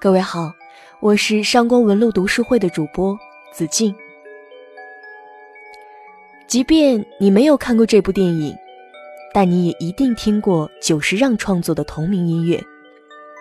[0.00, 0.54] 各位好，
[1.00, 3.18] 我是上官文露读书会的主播
[3.52, 3.92] 子静。
[6.46, 8.54] 即便你没有看过这部电影，
[9.34, 12.62] 但你也一定听过久石让创作的同名音乐。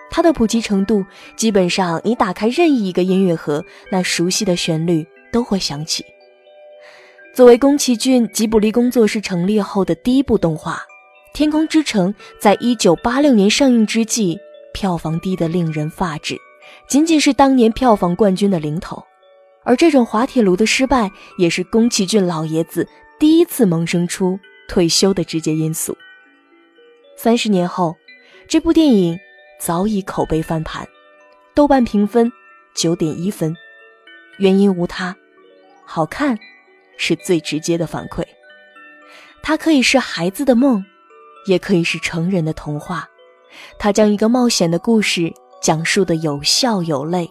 [0.09, 6.03] 它的普及程度，基本上你打开任意一个音乐盒，那熟悉的旋律都会响起。
[7.35, 10.73] 作为宫崎骏吉卜力工作室成立后的第一部动画，
[11.35, 14.39] 《天空之城》在一九八六年上映之际，
[14.73, 16.35] 票房低得令人发指。
[16.87, 19.03] 仅仅是当年票房冠军的零头，
[19.63, 22.87] 而这种滑铁卢的失败，也是宫崎骏老爷子
[23.19, 25.97] 第一次萌生出退休的直接因素。
[27.17, 27.95] 三十年后，
[28.47, 29.17] 这部电影
[29.59, 30.87] 早已口碑翻盘，
[31.53, 32.31] 豆瓣评分
[32.75, 33.55] 九点一分，
[34.37, 35.15] 原因无他，
[35.83, 36.37] 好看
[36.97, 38.23] 是最直接的反馈。
[39.41, 40.83] 它可以是孩子的梦，
[41.47, 43.09] 也可以是成人的童话。
[43.79, 45.33] 它将一个冒险的故事。
[45.67, 47.29] 讲述的有笑有泪，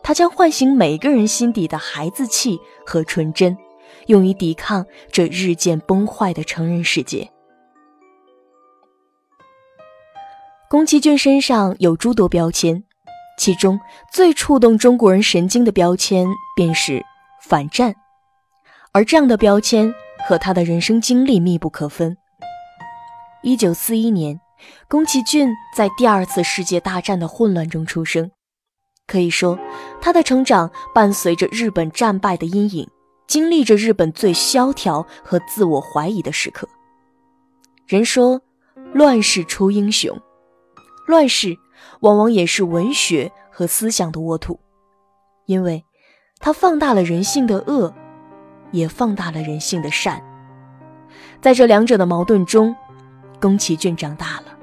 [0.00, 3.58] 它将唤醒每个人心底的孩子气和纯真，
[4.06, 7.28] 用于抵抗这日渐崩坏的成人世界。
[10.70, 12.84] 宫崎骏身上有诸多标签，
[13.36, 13.80] 其中
[14.12, 17.04] 最触动中国人神经的标签便是
[17.42, 17.92] 反战，
[18.92, 19.92] 而这样的标签
[20.28, 22.16] 和他的人生经历密不可分。
[23.42, 24.43] 一九四一年。
[24.88, 28.30] 宫崎骏在第二次世界大战的混乱中出生，
[29.06, 29.58] 可以说，
[30.00, 32.88] 他的成长伴随着日本战败的阴影，
[33.26, 36.68] 经历着日本最萧条和自我怀疑的时刻。
[37.86, 38.40] 人说，
[38.92, 40.18] 乱世出英雄，
[41.06, 41.56] 乱世
[42.00, 44.60] 往往也是文学和思想的沃土，
[45.46, 45.84] 因为
[46.38, 47.92] 它放大了人性的恶，
[48.70, 50.22] 也放大了人性的善。
[51.40, 52.74] 在这两者的矛盾中，
[53.40, 54.53] 宫崎骏长大了。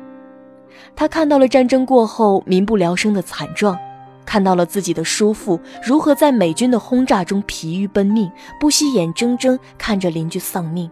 [0.96, 3.78] 他看到了战争过后民不聊生的惨状，
[4.26, 10.90] 看到了自己的叔父如何在美军的轰炸中疲于奔命，不惜眼睁睁看着邻居丧命。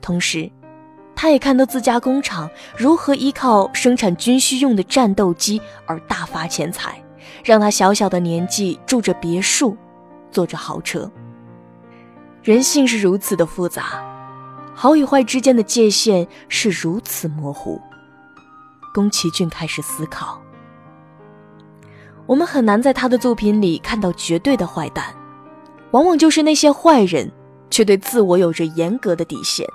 [0.00, 0.50] 同时，
[1.14, 7.02] 他也看到自家工厂如何依靠生产军需用的战斗机而大发钱财，
[7.44, 9.76] 让他小小的年纪住着别墅，
[10.30, 11.10] 坐着豪车。
[12.42, 14.02] 人性是如此的复杂，
[14.74, 17.80] 好与坏之间的界限是如此模糊。
[18.92, 20.40] 宫崎骏开始思考：
[22.26, 25.14] 我们很难在他的作品里看到绝对的坏蛋，
[25.90, 27.30] 往往就是那些坏人，
[27.70, 29.66] 却对自我有着严格的底线，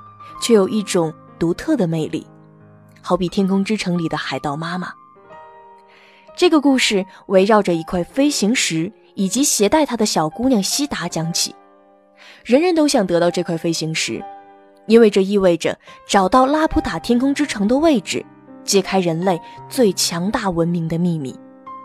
[0.41, 2.25] 却有一种独特的魅力。
[3.01, 4.93] 好比《天空之城》里的海盗妈妈。
[6.35, 11.55] 这个故事围绕着一块飞行石以及携带它的小姑娘希达讲起。
[12.43, 14.23] 人人都想得到这块飞行石，
[14.85, 18.23] 因为这意味着找到拉普塔天空之城的位置。
[18.67, 21.35] 揭开人类最强大文明的秘密，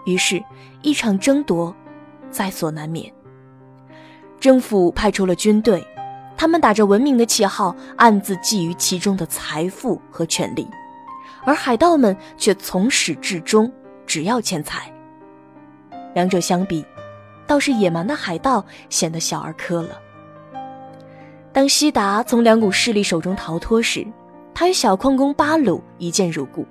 [0.04, 0.42] 于是，
[0.82, 1.74] 一场争夺
[2.30, 3.10] 在所难免。
[4.38, 5.82] 政府派出了军队，
[6.36, 10.68] 他们打着文明的旗号，暗自觊觎其中的财富和权力，
[11.44, 13.72] 而海盗们却从始至终
[14.04, 14.92] 只要钱财。
[16.14, 16.84] 两者相比，
[17.46, 19.98] 倒是野蛮的海盗显得小儿科了。
[21.52, 24.06] 当西达从两股势力手中逃脱时，
[24.54, 26.66] 他与小矿工巴鲁一见如故，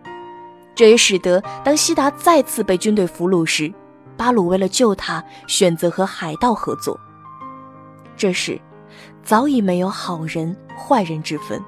[0.76, 3.74] 这也使得当西达再次被军队俘虏时，
[4.16, 7.00] 巴鲁为了救他，选择和海盗合作。
[8.16, 8.60] 这时，
[9.24, 11.62] 早已没有好人坏人之分。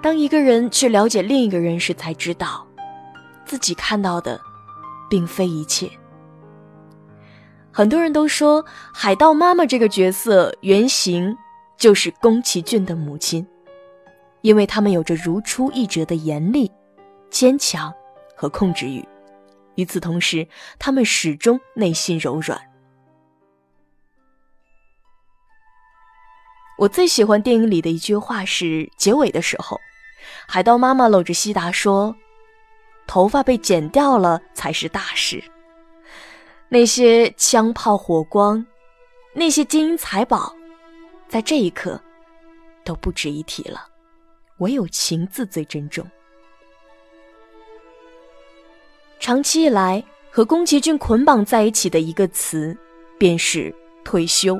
[0.00, 2.66] 当一个人去了解另一个人时，才知道，
[3.44, 4.40] 自己看到的，
[5.10, 5.90] 并非一切。
[7.70, 11.36] 很多人都说，海盗妈妈这个角色原型
[11.76, 13.46] 就是宫崎骏的母亲。
[14.42, 16.70] 因为他们有着如出一辙的严厉、
[17.30, 17.92] 坚强
[18.36, 19.06] 和控制欲，
[19.76, 20.46] 与此同时，
[20.78, 22.60] 他们始终内心柔软。
[26.78, 29.80] 我最喜欢电影里的一句话是结尾的时候，
[30.48, 32.16] 海盗妈妈搂着西达说
[33.06, 35.42] ：“头发被剪掉了才是大事，
[36.68, 38.66] 那些枪炮火光，
[39.34, 40.52] 那些金银财宝，
[41.28, 42.00] 在这一刻
[42.84, 43.90] 都不值一提了。”
[44.62, 46.06] 唯有情字最珍重。
[49.20, 52.76] 长期以来和宫崎骏捆绑在一起的一个词，
[53.18, 53.72] 便是
[54.02, 54.58] 退休。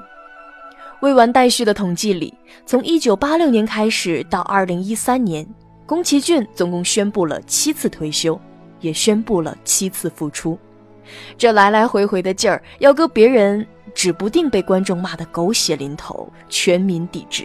[1.01, 2.33] 未完待续的统计里，
[2.65, 5.49] 从1986年开始到2013年，
[5.85, 8.41] 宫崎骏总共宣布了七次退休，
[8.81, 10.57] 也宣布了七次复出。
[11.37, 17.45] 这来来回回的劲儿，要搁别人，指不定被观众骂得狗血淋头，全民抵制。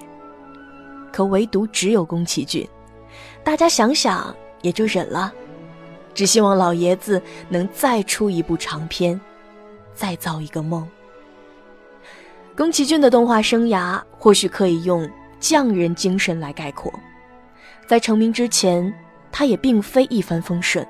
[1.17, 2.69] 可唯独只有宫崎骏，
[3.43, 5.33] 大家想想也就忍了。
[6.13, 7.19] 只希望老爷子
[7.49, 9.19] 能再出一部长片，
[9.95, 10.87] 再造一个梦。
[12.55, 15.09] 宫崎骏的动画生涯或许可以用
[15.39, 16.93] 匠人精神来概括。
[17.87, 18.93] 在成名之前，
[19.31, 20.85] 他也并非一帆风顺，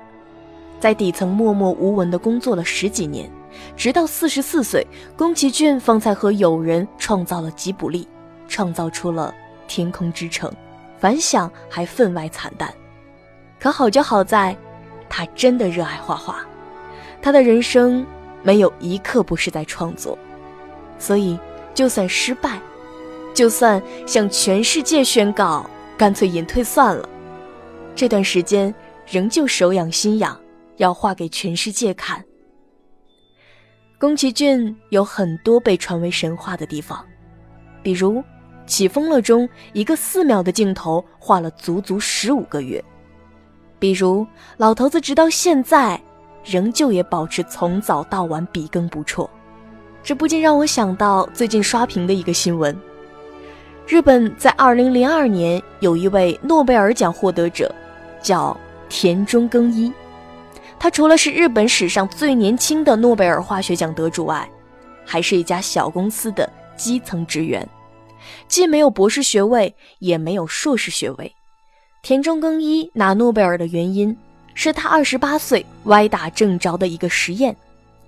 [0.78, 3.30] 在底层默默无闻的工作了十几年，
[3.78, 4.86] 直到四十四岁，
[5.16, 8.06] 宫崎骏方才和友人创造了吉卜力，
[8.46, 9.34] 创造出了
[9.68, 10.50] 《天空之城》，
[10.98, 12.74] 反响还分外惨淡。
[13.60, 14.56] 可好就好在，
[15.08, 16.44] 他真的热爱画画，
[17.22, 18.04] 他的人生
[18.42, 20.18] 没有一刻不是在创作，
[20.98, 21.38] 所以。
[21.74, 22.60] 就算失败，
[23.32, 25.64] 就算向全世界宣告
[25.96, 27.08] 干脆隐退算了，
[27.94, 28.74] 这段时间
[29.06, 30.36] 仍旧手痒心痒，
[30.78, 32.24] 要画给全世界看。
[33.96, 37.06] 宫崎骏有很多被传为神话的地方，
[37.80, 38.14] 比如
[38.68, 42.84] 《起风了》中一个四秒的镜头画了足足十五个月，
[43.78, 44.24] 比如
[44.58, 46.00] 老头子直到现在
[46.44, 49.28] 仍旧也保持从早到晚笔耕不辍。
[50.02, 52.76] 这不禁让我想到最近刷屏的一个新闻：
[53.86, 57.74] 日本在2002年有一位诺贝尔奖获得者，
[58.22, 58.56] 叫
[58.88, 59.92] 田中耕一。
[60.78, 64.48] 他除了是日本史上最年轻的诺贝尔化学奖得主外，
[65.04, 67.68] 还是一家小公司的基层职员，
[68.48, 71.32] 既没有博士学位，也没有硕士学位。
[72.02, 74.16] 田中耕一拿诺贝尔的原因
[74.54, 77.56] 是他28岁歪打正着的一个实验。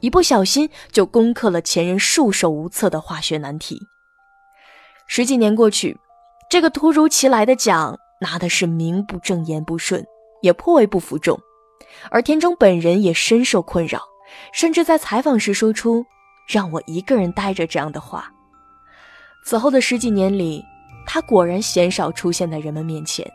[0.01, 3.79] 一不小心就攻克了前人束手无策的化学难题。
[5.07, 5.99] 十几年过去，
[6.49, 10.03] 这个突如其来的奖拿的是名不正言不顺，
[10.41, 11.39] 也颇为不服众。
[12.11, 14.01] 而田中本人也深受困扰，
[14.55, 16.07] 甚至在采访时说出
[16.49, 18.33] “让我一个人待着”这样的话。
[19.43, 20.65] 此后的十几年里，
[21.07, 23.29] 他果然鲜少出现在人们面前，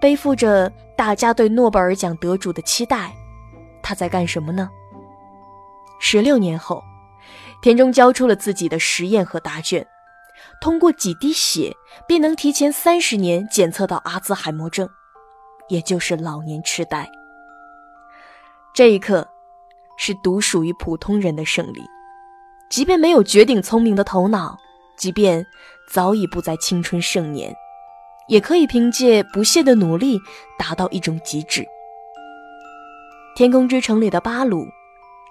[0.00, 3.12] 背负着大家对诺贝尔奖得主的期待，
[3.82, 4.70] 他在干什么呢？
[5.98, 6.82] 十六年后，
[7.60, 9.86] 田中交出了自己的实验和答卷，
[10.60, 11.74] 通过几滴血
[12.06, 14.88] 便能提前三十年检测到阿兹海默症，
[15.68, 17.10] 也就是老年痴呆。
[18.72, 19.26] 这一刻，
[19.98, 21.82] 是独属于普通人的胜利。
[22.70, 24.56] 即便没有绝顶聪明的头脑，
[25.00, 25.44] 即便
[25.88, 27.54] 早已不在青春盛年，
[28.28, 30.20] 也可以凭借不懈的努力
[30.58, 31.62] 达到一种极致。
[33.34, 34.66] 《天空之城》里的巴鲁。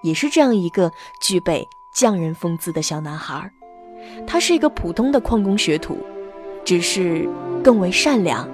[0.02, 0.90] 也是这样一个
[1.20, 3.50] 具备匠人风姿的小男孩，
[4.26, 5.98] 他是一个普通的矿工学徒，
[6.64, 7.28] 只是
[7.62, 8.48] 更为善良，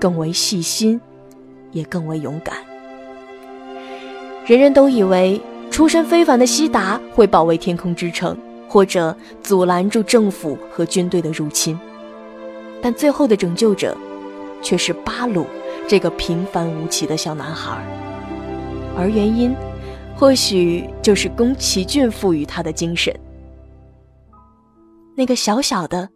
[0.00, 1.00] 更为细心，
[1.72, 2.58] 也更为勇敢。
[4.46, 5.40] 人人都以为
[5.72, 8.38] 出身非凡的西达会保卫天空之城，
[8.68, 11.78] 或者阻拦住政府和军队的入侵，
[12.82, 13.96] 但最后的拯救者
[14.62, 15.46] 却是巴鲁
[15.88, 17.82] 这个平凡无奇的小男孩，
[18.96, 19.54] 而原因。
[20.18, 23.14] 或许就是宫崎骏赋予他的精神，
[25.14, 26.08] 那个小小的、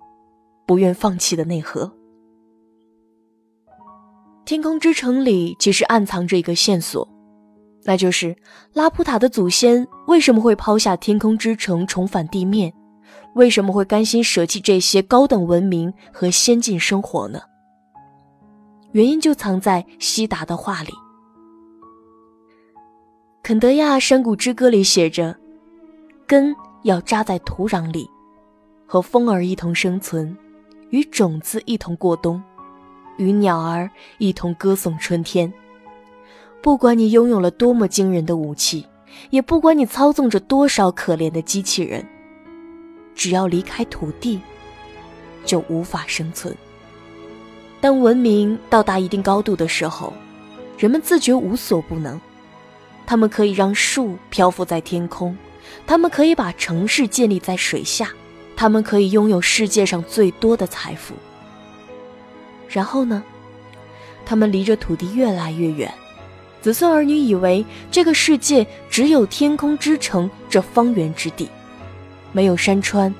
[0.66, 1.92] 不愿放弃的内核。
[4.46, 7.06] 天空之城里其实暗藏着一个线索，
[7.84, 8.36] 那就是
[8.72, 12.72] 拉普塔的祖先为什么会抛下天空之城重返地面，
[13.34, 17.40] 为什么会甘心舍弃这些高等文明和先进生活呢？
[18.92, 20.92] 原因就藏在西达的话里。
[23.42, 25.34] 肯德亚山谷之歌里写着
[26.26, 28.08] ：“根要扎在土壤里，
[28.86, 30.36] 和风儿一同生存，
[30.90, 32.42] 与种子一同过冬，
[33.16, 35.50] 与鸟儿一同歌颂春天。
[36.62, 38.86] 不管你拥有了多么惊人的武器，
[39.30, 42.06] 也不管你操纵着多少可怜的机器人，
[43.14, 44.40] 只要离开土地，
[45.44, 46.54] 就无法生存。
[47.80, 50.12] 当文明到达一定高度的时候，
[50.76, 52.20] 人们自觉无所不能。”
[53.06, 55.36] 他们可以让树漂浮在天空，
[55.84, 58.10] 他们可以把城市建立在水下，
[58.54, 61.14] 他们可以拥有世界上最多的财富。
[62.68, 63.24] 然后呢？
[64.24, 65.92] 他们离着土地越来越远，
[66.60, 71.48] 子孙儿女以为这个世界只有天空之城这方圆之地，
[72.32, 73.14] 没有山川，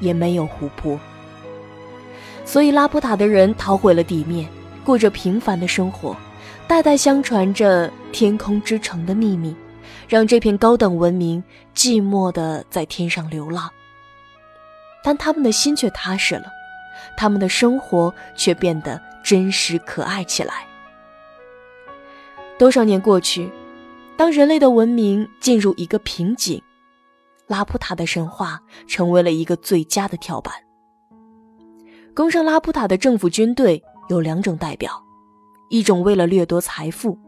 [0.00, 0.98] 也没有湖泊。
[2.44, 4.48] 所以拉普塔的人逃回了地面，
[4.84, 6.16] 过着平凡的生活。
[6.66, 9.54] 代代相传着天空之城的秘密，
[10.08, 11.42] 让这片高等文明
[11.74, 13.68] 寂寞的在天上流浪。
[15.02, 16.44] 但他们的心却踏实了，
[17.16, 20.64] 他们的生活却变得真实可爱起来。
[22.60, 23.50] 多少年过去，
[24.18, 26.60] 当人类的文明进入一个瓶颈，
[27.46, 30.52] 拉普塔的神话成为了一个最佳的跳板。
[32.14, 34.92] 攻上拉普塔的政府军队有两种代表。
[35.70, 37.18] 一种为了掠夺财富，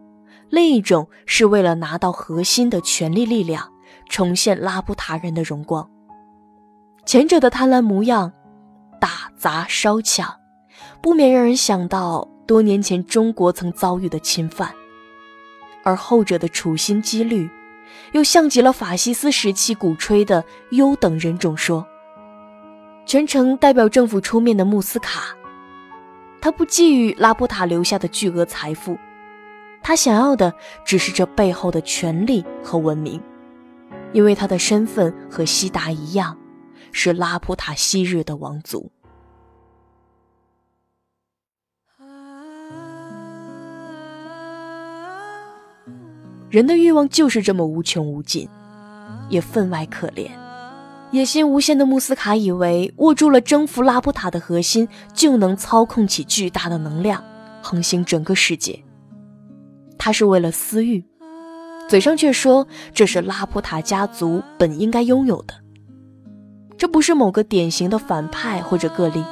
[0.50, 3.72] 另一种是为了拿到核心的权力力量，
[4.10, 5.88] 重现拉普塔人的荣光。
[7.06, 8.30] 前者的贪婪模样，
[9.00, 10.30] 打砸烧抢，
[11.00, 14.68] 不免让人想到多年前中国曾遭遇的侵犯；
[15.82, 17.48] 而后者的处心积虑，
[18.12, 21.86] 又像极了法西斯时期鼓吹的优等人种说。
[23.04, 25.36] 全程代表政府出面的穆斯卡，
[26.40, 28.96] 他不觊觎拉普塔留下的巨额财富，
[29.82, 30.52] 他想要的
[30.84, 33.20] 只是这背后的权力和文明，
[34.12, 36.38] 因为他的身份和希达一样。
[36.94, 38.92] 是拉普塔昔日的王族。
[46.52, 48.46] 人的欲望就是这么无穷无尽，
[49.30, 50.28] 也分外可怜。
[51.10, 57.24] 野心无限的穆斯卡以为握住了征服拉普塔的核心，就能操控起巨大的能量，
[57.62, 58.78] 横行整个世界。
[59.96, 61.02] 他是为了私欲，
[61.88, 65.54] 嘴上却说这是拉普塔家族本应该拥有的。
[66.76, 69.24] 这不是某个典型的反派或者个例，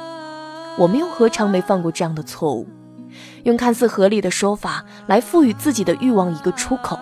[0.75, 2.65] 我们又何尝没犯过这样的错误？
[3.43, 6.97] 用看似合理的说法来赋予自己的欲望一个出口，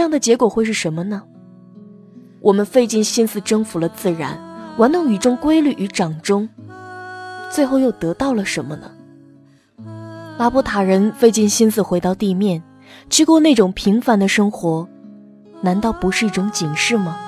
[0.00, 1.22] 这样的结果会是什么呢？
[2.40, 4.40] 我们费尽心思征服了自然，
[4.78, 6.48] 玩弄宇宙规律与掌中，
[7.50, 8.90] 最后又得到了什么呢？
[10.38, 12.62] 拉布塔人费尽心思回到地面，
[13.10, 14.88] 去过那种平凡的生活，
[15.60, 17.18] 难道不是一种警示吗？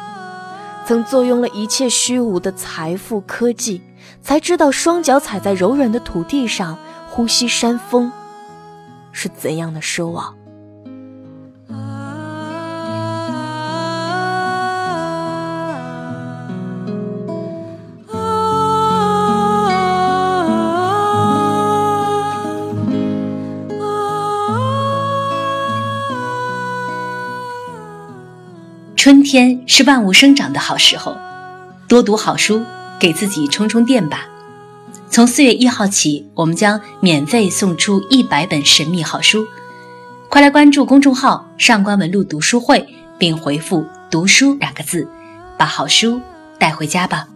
[0.87, 3.83] 曾坐拥了一切虚无的财富、科技，
[4.23, 6.79] 才知道双脚踩在柔软的土地上，
[7.11, 8.11] 呼吸山风，
[9.13, 10.35] 是怎样的奢望。
[29.03, 31.17] 春天是万物生长的好时候，
[31.89, 32.63] 多读好书，
[33.01, 34.29] 给自己充充电吧。
[35.11, 39.45] 从四月一号起，我们将免费送出一百本神秘好书，
[40.29, 42.87] 快来关注公众号“上官文露读书会”，
[43.19, 45.09] 并回复“读书”两个字，
[45.59, 46.21] 把好书
[46.57, 47.27] 带回家吧。